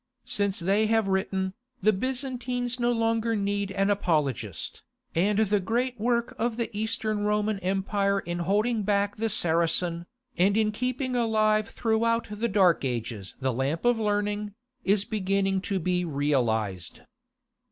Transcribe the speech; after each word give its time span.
Since 0.25 0.57
they 0.57 0.87
have 0.87 1.07
written, 1.07 1.53
the 1.79 1.93
Byzantines 1.93 2.79
no 2.79 2.91
longer 2.91 3.35
need 3.35 3.71
an 3.71 3.91
apologist, 3.91 4.81
and 5.13 5.37
the 5.37 5.59
great 5.59 5.99
work 5.99 6.35
of 6.39 6.57
the 6.57 6.75
East 6.75 7.03
Roman 7.03 7.59
Empire 7.59 8.19
in 8.19 8.39
holding 8.39 8.81
back 8.81 9.17
the 9.17 9.29
Saracen, 9.29 10.07
and 10.39 10.57
in 10.57 10.71
keeping 10.71 11.15
alive 11.15 11.69
throughout 11.69 12.25
the 12.31 12.47
Dark 12.49 12.83
Ages 12.83 13.35
the 13.41 13.53
lamp 13.53 13.85
of 13.85 13.99
learning, 13.99 14.55
is 14.83 15.05
beginning 15.05 15.61
to 15.61 15.77
be 15.77 16.03
realized. 16.03 17.01